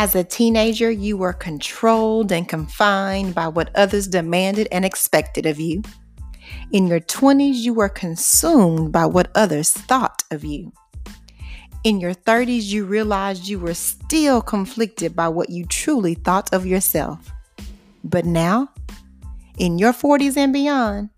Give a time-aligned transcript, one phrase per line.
[0.00, 5.60] As a teenager, you were controlled and confined by what others demanded and expected of
[5.60, 5.82] you.
[6.72, 10.72] In your 20s, you were consumed by what others thought of you.
[11.84, 16.64] In your 30s, you realized you were still conflicted by what you truly thought of
[16.64, 17.30] yourself.
[18.02, 18.70] But now,
[19.58, 21.10] in your 40s and beyond,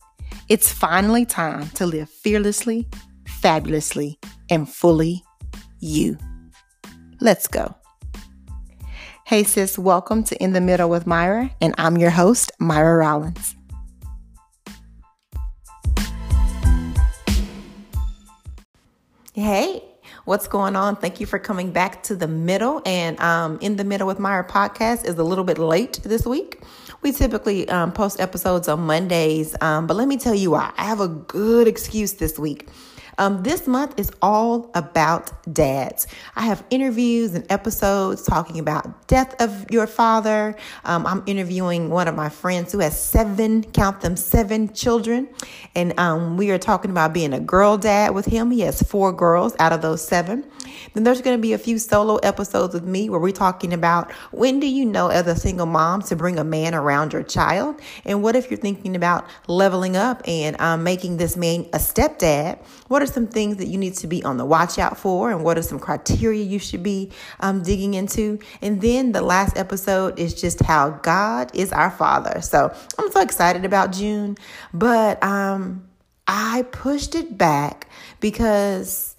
[0.49, 2.89] it's finally time to live fearlessly,
[3.29, 4.19] fabulously,
[4.51, 5.23] and fully
[5.79, 6.19] you.
[7.21, 7.77] Let's go.
[9.33, 13.57] Hey, sis, welcome to In the Middle with Myra, and I'm your host, Myra Rollins.
[19.33, 19.83] Hey,
[20.27, 20.97] what's going on?
[20.97, 22.83] Thank you for coming back to the middle.
[22.85, 26.61] And um, In the Middle with Myra podcast is a little bit late this week.
[27.01, 30.75] We typically um, post episodes on Mondays, um, but let me tell you why.
[30.77, 32.69] I have a good excuse this week.
[33.19, 36.07] Um, this month is all about dads.
[36.35, 40.57] I have interviews and episodes talking about death of your father.
[40.85, 45.29] Um, I'm interviewing one of my friends who has seven, count them, seven children.
[45.75, 48.51] And um, we are talking about being a girl dad with him.
[48.51, 50.45] He has four girls out of those seven.
[50.95, 54.13] Then there's going to be a few solo episodes with me where we're talking about
[54.31, 57.81] when do you know as a single mom to bring a man around your child?
[58.05, 62.59] And what if you're thinking about leveling up and um, making this man a stepdad?
[62.89, 65.31] What are some things that you need to be on the watch out for?
[65.31, 68.39] And what are some criteria you should be um, digging into?
[68.63, 72.41] And then the last episode is just how God is our Father.
[72.41, 74.37] So I'm so excited about June,
[74.73, 75.89] but um,
[76.27, 77.89] I pushed it back
[78.21, 79.17] because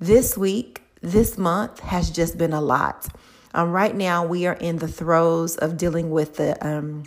[0.00, 3.06] this week this month has just been a lot.
[3.54, 7.04] Um, right now, we are in the throes of dealing with the um,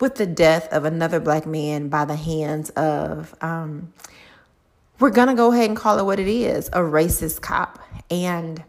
[0.00, 3.34] with the death of another black man by the hands of.
[3.42, 3.92] Um,
[5.00, 7.78] we're gonna go ahead and call it what it is: a racist cop,
[8.10, 8.62] and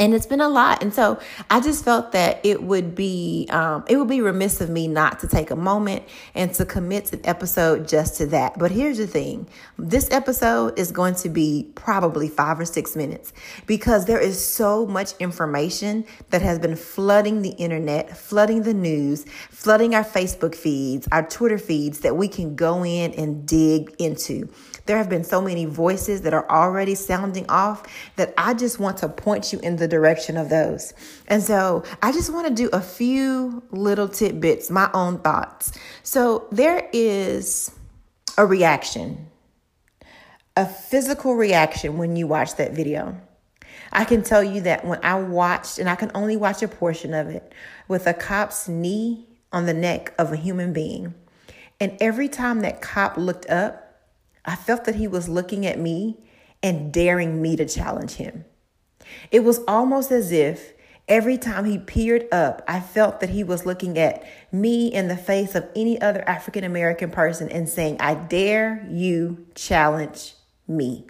[0.00, 0.82] and it's been a lot.
[0.82, 1.20] And so
[1.50, 5.20] i just felt that it would be um, it would be remiss of me not
[5.20, 6.02] to take a moment
[6.34, 8.58] and to commit an episode just to that.
[8.58, 9.48] But here's the thing.
[9.78, 13.32] This episode is going to be probably five or six minutes
[13.66, 19.24] because there is so much information that has been flooding the internet flooding the news
[19.50, 24.48] flooding our facebook feeds our twitter feeds that we can go in and dig into.
[24.86, 27.84] There have been so many voices that are already sounding off
[28.16, 30.94] that I just want to point you in the direction of those.
[31.28, 35.78] And so I just want to do a few little tidbits, my own thoughts.
[36.02, 37.70] So there is
[38.38, 39.26] a reaction,
[40.56, 43.20] a physical reaction when you watch that video.
[43.92, 47.12] I can tell you that when I watched, and I can only watch a portion
[47.12, 47.52] of it,
[47.88, 51.14] with a cop's knee on the neck of a human being.
[51.80, 54.02] And every time that cop looked up,
[54.44, 56.18] I felt that he was looking at me
[56.62, 58.44] and daring me to challenge him.
[59.30, 60.72] It was almost as if
[61.08, 65.16] every time he peered up, I felt that he was looking at me in the
[65.16, 70.34] face of any other African American person and saying, I dare you challenge
[70.68, 71.06] me.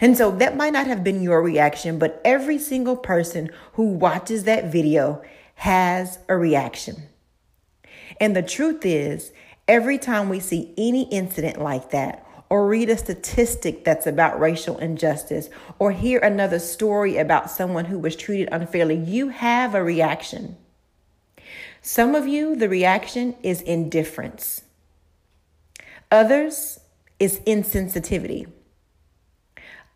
[0.00, 4.44] And so that might not have been your reaction, but every single person who watches
[4.44, 5.22] that video
[5.56, 7.08] has a reaction.
[8.20, 9.32] And the truth is,
[9.68, 12.23] every time we see any incident like that,
[12.54, 15.50] or read a statistic that's about racial injustice,
[15.80, 20.56] or hear another story about someone who was treated unfairly, you have a reaction.
[21.82, 24.62] Some of you, the reaction is indifference.
[26.12, 26.78] Others
[27.18, 28.46] is insensitivity.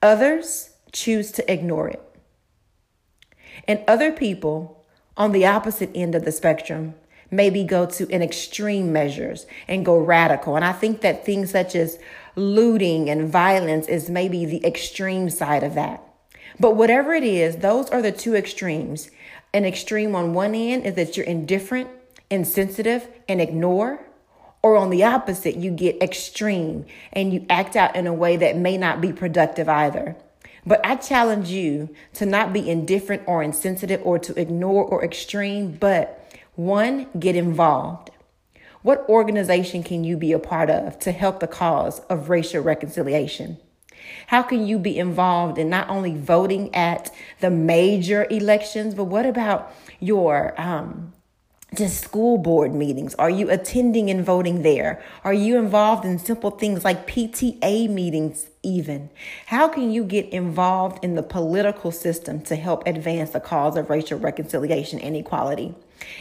[0.02, 2.02] Others choose to ignore it.
[3.68, 4.84] And other people
[5.16, 6.94] on the opposite end of the spectrum
[7.30, 10.56] maybe go to an extreme measures and go radical.
[10.56, 11.98] And I think that things such as
[12.38, 16.02] looting and violence is maybe the extreme side of that.
[16.60, 19.10] But whatever it is, those are the two extremes.
[19.52, 21.88] An extreme on one end is that you're indifferent,
[22.30, 24.04] insensitive, and ignore.
[24.62, 28.56] Or on the opposite, you get extreme and you act out in a way that
[28.56, 30.16] may not be productive either.
[30.66, 35.72] But I challenge you to not be indifferent or insensitive or to ignore or extreme,
[35.72, 36.14] but
[36.56, 38.10] one, get involved.
[38.88, 43.58] What organization can you be a part of to help the cause of racial reconciliation?
[44.28, 49.26] How can you be involved in not only voting at the major elections, but what
[49.26, 51.12] about your um,
[51.74, 53.14] just school board meetings?
[53.16, 55.02] Are you attending and voting there?
[55.22, 59.10] Are you involved in simple things like PTA meetings, even?
[59.48, 63.90] How can you get involved in the political system to help advance the cause of
[63.90, 65.74] racial reconciliation and equality?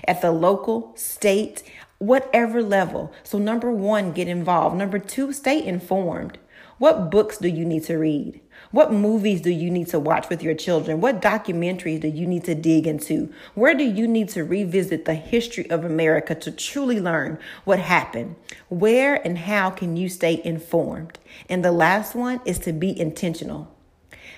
[0.06, 1.64] At the local, state,
[2.00, 3.12] whatever level.
[3.24, 4.76] So, number one, get involved.
[4.76, 6.38] Number two, stay informed.
[6.78, 8.40] What books do you need to read?
[8.70, 11.02] What movies do you need to watch with your children?
[11.02, 13.34] What documentaries do you need to dig into?
[13.56, 18.36] Where do you need to revisit the history of America to truly learn what happened?
[18.70, 21.18] Where and how can you stay informed?
[21.50, 23.74] And the last one is to be intentional.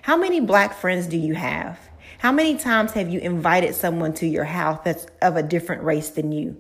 [0.04, 1.78] How many black friends do you have?
[2.20, 6.10] How many times have you invited someone to your house that's of a different race
[6.10, 6.58] than you?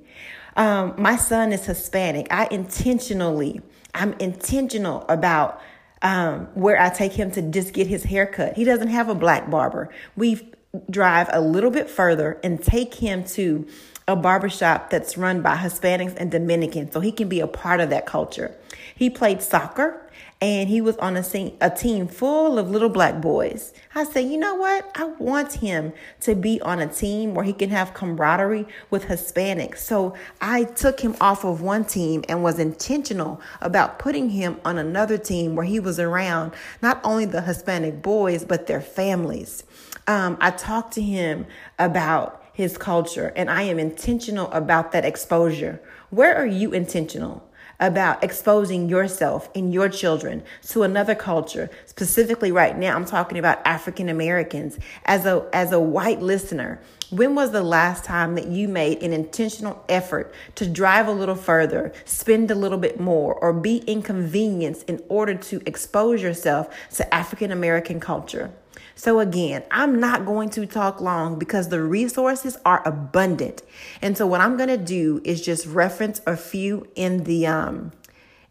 [0.59, 2.27] Um, my son is Hispanic.
[2.31, 3.61] I intentionally,
[3.93, 5.61] I'm intentional about
[6.01, 8.55] um, where I take him to just get his hair cut.
[8.55, 9.89] He doesn't have a black barber.
[10.17, 10.51] We
[10.89, 13.67] drive a little bit further and take him to
[14.09, 17.91] a barbershop that's run by Hispanics and Dominicans so he can be a part of
[17.91, 18.55] that culture.
[18.95, 20.01] He played soccer
[20.41, 23.71] and he was on a, scene, a team full of little black boys.
[23.93, 24.89] I said, you know what?
[24.95, 29.77] I want him to be on a team where he can have camaraderie with Hispanics.
[29.77, 34.79] So I took him off of one team and was intentional about putting him on
[34.79, 39.65] another team where he was around not only the Hispanic boys, but their families.
[40.07, 41.45] Um, I talked to him
[41.77, 45.81] about his culture and I am intentional about that exposure.
[46.09, 47.49] Where are you intentional?
[47.79, 51.69] about exposing yourself and your children to another culture.
[51.85, 56.81] Specifically right now, I'm talking about African Americans as a, as a white listener.
[57.09, 61.35] When was the last time that you made an intentional effort to drive a little
[61.35, 67.13] further, spend a little bit more, or be inconvenienced in order to expose yourself to
[67.13, 68.51] African American culture?
[68.95, 73.61] So, again, I'm not going to talk long because the resources are abundant.
[74.01, 77.91] And so, what I'm going to do is just reference a few in the um,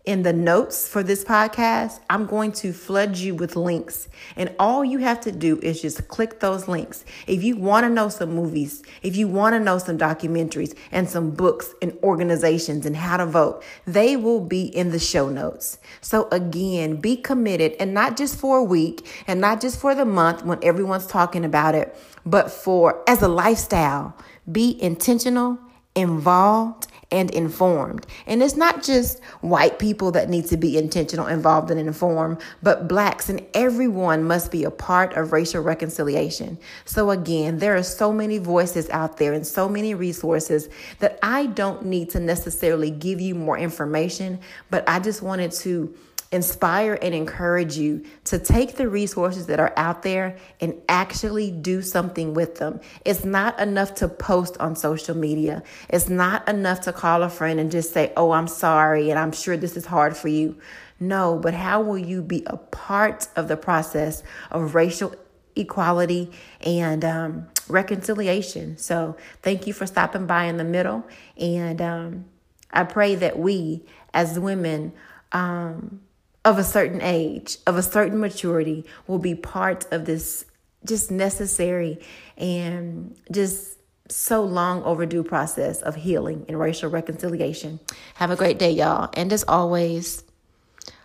[0.04, 4.08] in the notes for this podcast, I'm going to flood you with links.
[4.36, 7.04] And all you have to do is just click those links.
[7.26, 11.08] If you want to know some movies, if you want to know some documentaries and
[11.10, 15.78] some books and organizations and how to vote, they will be in the show notes.
[16.00, 20.06] So again, be committed and not just for a week and not just for the
[20.06, 24.16] month when everyone's talking about it, but for as a lifestyle.
[24.50, 25.58] Be intentional,
[25.98, 28.06] involved, and informed.
[28.26, 32.86] And it's not just white people that need to be intentional, involved, and informed, but
[32.86, 36.58] blacks and everyone must be a part of racial reconciliation.
[36.84, 40.68] So, again, there are so many voices out there and so many resources
[40.98, 44.40] that I don't need to necessarily give you more information,
[44.70, 45.94] but I just wanted to
[46.30, 51.80] inspire and encourage you to take the resources that are out there and actually do
[51.80, 52.80] something with them.
[53.04, 55.62] It's not enough to post on social media.
[55.88, 59.32] It's not enough to call a friend and just say, Oh, I'm sorry, and I'm
[59.32, 60.58] sure this is hard for you.
[61.00, 65.14] No, but how will you be a part of the process of racial
[65.56, 66.30] equality
[66.60, 68.76] and um, reconciliation?
[68.76, 71.06] So, thank you for stopping by in the middle.
[71.38, 72.24] And um,
[72.72, 74.92] I pray that we, as women,
[75.30, 76.00] um,
[76.48, 80.46] of a certain age, of a certain maturity, will be part of this
[80.82, 82.00] just necessary
[82.38, 83.76] and just
[84.08, 87.78] so long overdue process of healing and racial reconciliation.
[88.14, 89.10] Have a great day, y'all.
[89.12, 90.24] And as always,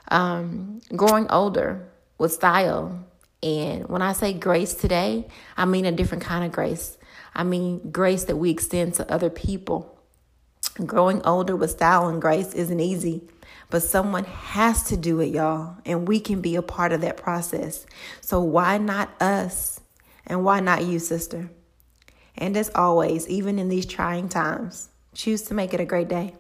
[0.08, 3.06] um, growing older with style.
[3.42, 6.98] And when I say grace today, I mean a different kind of grace.
[7.36, 10.00] I mean grace that we extend to other people.
[10.86, 13.28] Growing older with style and grace isn't easy.
[13.74, 17.18] But someone has to do it, y'all, and we can be a part of that
[17.18, 17.88] process.
[18.22, 19.82] So why not us?
[20.28, 21.50] And why not you, sister?
[22.38, 26.36] And as always, even in these trying times, choose to make it a great day.